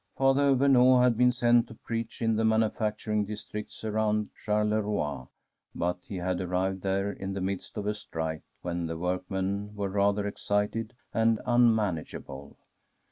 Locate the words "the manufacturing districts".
2.35-3.83